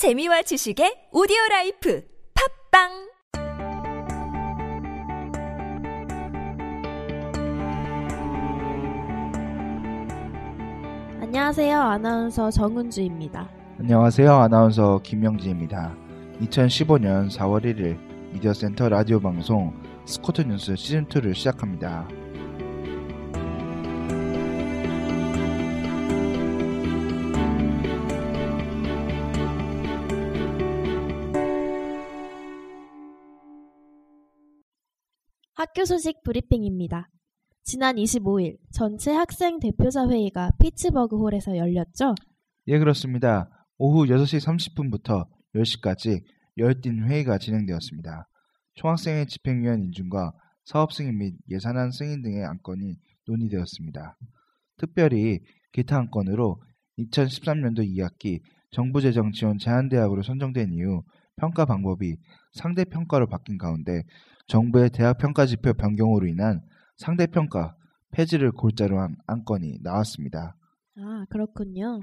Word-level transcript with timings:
재미와 0.00 0.40
지식의 0.40 1.12
오디오 1.12 1.36
라이프 1.50 2.02
팟빵 2.72 2.88
안녕하세요. 11.20 11.78
아나운서 11.78 12.50
정은주입니다. 12.50 13.50
안녕하세요. 13.80 14.32
아나운서 14.32 15.02
김영진입니다. 15.02 15.94
2015년 16.40 17.30
4월 17.30 17.66
1일 17.66 17.98
미디어센터 18.32 18.88
라디오 18.88 19.20
방송 19.20 19.74
스쿠터 20.06 20.40
뉴스 20.40 20.72
시즌2를 20.72 21.34
시작합니다. 21.34 22.08
학교 35.60 35.84
소식 35.84 36.22
브리핑입니다. 36.22 37.10
지난 37.64 37.96
25일 37.96 38.56
전체 38.72 39.12
학생 39.12 39.58
대표자 39.58 40.08
회의가 40.08 40.52
피츠버그 40.58 41.18
홀에서 41.18 41.54
열렸죠? 41.54 42.14
예, 42.68 42.78
그렇습니다. 42.78 43.50
오후 43.76 44.06
6시 44.06 44.42
30분부터 44.42 45.26
10시까지 45.54 46.22
열띤 46.56 47.06
회의가 47.06 47.36
진행되었습니다. 47.36 48.26
총학생회 48.76 49.26
집행위원 49.26 49.82
인준과 49.82 50.32
사업 50.64 50.94
승인 50.94 51.18
및 51.18 51.34
예산안 51.50 51.90
승인 51.90 52.22
등의 52.22 52.42
안건이 52.42 52.94
논의되었습니다. 53.26 54.16
특별히 54.78 55.40
기타 55.72 55.98
안건으로 55.98 56.62
2013년도 57.00 57.86
2학기 57.86 58.40
정부재정 58.70 59.32
지원 59.32 59.58
제한대학으로 59.58 60.22
선정된 60.22 60.72
이후 60.72 61.02
평가 61.40 61.64
방법이 61.64 62.16
상대 62.52 62.84
평가로 62.84 63.26
바뀐 63.26 63.56
가운데 63.58 64.02
정부의 64.46 64.90
대학 64.90 65.18
평가 65.18 65.46
지표 65.46 65.72
변경으로 65.72 66.26
인한 66.26 66.60
상대 66.96 67.26
평가 67.26 67.74
폐지를 68.12 68.52
골자로 68.52 68.98
한 68.98 69.16
안건이 69.26 69.78
나왔습니다. 69.82 70.56
아, 70.98 71.24
그렇군요. 71.30 72.00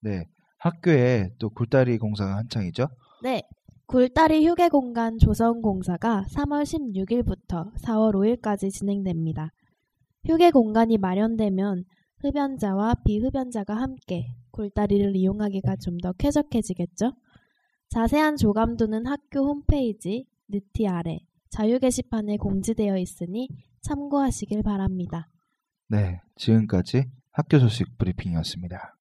네, 0.00 0.26
학교에 0.58 1.30
또 1.38 1.48
굴다리 1.50 1.96
공사가 1.98 2.36
한창이죠? 2.36 2.88
네. 3.22 3.42
굴다리 3.86 4.46
휴게 4.46 4.68
공간 4.68 5.18
조성 5.18 5.60
공사가 5.60 6.24
3월 6.34 6.62
16일부터 6.64 7.72
4월 7.82 8.14
5일까지 8.14 8.70
진행됩니다. 8.70 9.50
휴게 10.26 10.50
공간이 10.50 10.98
마련되면 10.98 11.84
흡연자와 12.20 12.94
비흡연자가 13.04 13.74
함께 13.74 14.26
굴다리를 14.52 15.14
이용하기가 15.16 15.76
좀 15.76 15.98
더 15.98 16.12
쾌적해지겠죠? 16.12 17.12
자세한 17.92 18.38
조감도는 18.38 19.04
학교 19.04 19.40
홈페이지 19.40 20.24
느티 20.48 20.88
아래 20.88 21.18
자유 21.50 21.78
게시판에 21.78 22.38
공지되어 22.38 22.96
있으니 22.96 23.50
참고하시길 23.82 24.62
바랍니다. 24.62 25.28
네, 25.88 26.22
지금까지 26.36 27.04
학교 27.32 27.58
소식 27.58 27.98
브리핑이었습니다. 27.98 28.96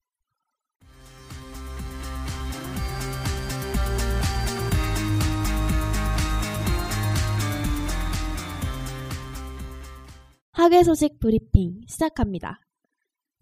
학예 10.51 10.83
소식 10.83 11.17
브리핑 11.17 11.79
시작합니다. 11.87 12.59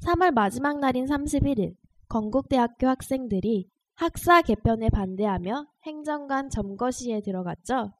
3월 0.03 0.29
마지막 0.29 0.77
날인 0.79 1.07
31일 1.07 1.73
건국대학교 2.07 2.87
학생들이 2.87 3.67
학사 3.99 4.41
개편에 4.41 4.89
반대하며 4.91 5.65
행정관 5.85 6.49
점거 6.49 6.89
시에 6.89 7.19
들어갔죠. 7.19 7.91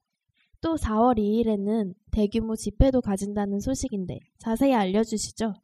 또 0.61 0.75
4월 0.75 1.17
2일에는 1.17 1.93
대규모 2.13 2.55
집회도 2.55 3.01
가진다는 3.01 3.59
소식인데 3.59 4.17
자세히 4.37 4.73
알려주시죠. 4.73 5.55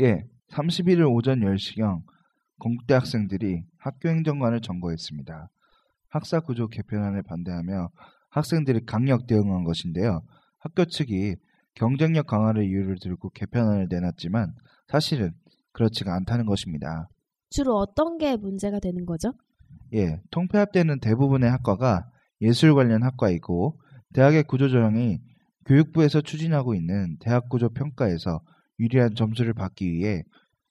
예, 0.00 0.24
31일 0.50 1.10
오전 1.10 1.40
10시경 1.40 2.02
건국대 2.58 2.92
학생들이 2.92 3.62
학교 3.78 4.10
행정관을 4.10 4.60
점거했습니다. 4.60 5.48
학사 6.10 6.40
구조 6.40 6.68
개편안을 6.68 7.22
반대하며 7.22 7.88
학생들이 8.28 8.84
강력 8.84 9.26
대응한 9.26 9.64
것인데요. 9.64 10.20
학교 10.58 10.84
측이 10.84 11.36
경쟁력 11.72 12.26
강화를 12.26 12.62
이유를 12.62 12.96
들고 13.00 13.30
개편안을 13.30 13.86
내놨지만 13.88 14.52
사실은 14.88 15.30
그렇지가 15.72 16.14
않다는 16.14 16.44
것입니다. 16.44 17.08
주로 17.48 17.76
어떤 17.76 18.18
게 18.18 18.36
문제가 18.36 18.80
되는 18.80 19.06
거죠? 19.06 19.32
예, 19.94 20.20
통폐합되는 20.30 21.00
대부분의 21.00 21.50
학과가 21.50 22.10
예술 22.40 22.74
관련 22.74 23.02
학과이고 23.02 23.80
대학의 24.14 24.44
구조조정이 24.44 25.18
교육부에서 25.66 26.20
추진하고 26.20 26.74
있는 26.74 27.16
대학 27.20 27.48
구조 27.48 27.68
평가에서 27.68 28.40
유리한 28.80 29.14
점수를 29.14 29.54
받기 29.54 29.92
위해 29.92 30.22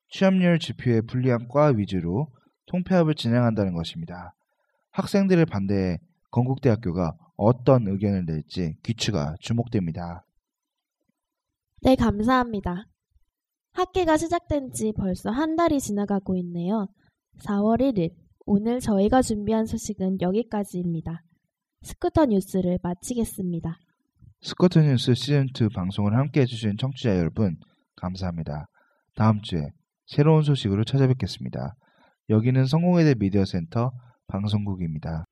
취업률 0.10 0.60
지표에 0.60 1.02
불리한 1.02 1.48
과 1.50 1.68
위주로 1.68 2.32
통폐합을 2.68 3.16
진행한다는 3.16 3.74
것입니다. 3.74 4.34
학생들의 4.92 5.46
반대에 5.46 5.98
건국대학교가 6.32 7.16
어떤 7.36 7.88
의견을 7.88 8.26
낼지 8.26 8.76
귀추가 8.84 9.36
주목됩니다. 9.40 10.26
네, 11.82 11.96
감사합니다. 11.96 12.86
학기가 13.74 14.18
시작된 14.18 14.72
지 14.72 14.92
벌써 14.94 15.30
한 15.30 15.56
달이 15.56 15.80
지나가고 15.80 16.36
있네요. 16.38 16.88
4월 17.44 17.80
1일, 17.82 18.16
오늘 18.50 18.80
저희가 18.80 19.22
준비한 19.22 19.66
소식은 19.66 20.22
여기까지입니다. 20.22 21.22
스쿠터 21.82 22.28
뉴스를 22.28 22.80
마치겠습니다. 22.82 23.78
스쿠터 24.40 24.80
뉴스 24.80 25.12
시즌2 25.12 25.74
방송을 25.76 26.16
함께 26.16 26.42
해주신 26.42 26.78
청취자 26.78 27.18
여러분, 27.18 27.58
감사합니다. 27.98 28.68
다음 29.16 29.42
주에 29.42 29.74
새로운 30.06 30.44
소식으로 30.44 30.86
찾아뵙겠습니다. 30.86 31.76
여기는 32.30 32.66
성공회대 32.66 33.16
미디어 33.16 33.44
센터 33.44 33.92
방송국입니다. 34.28 35.26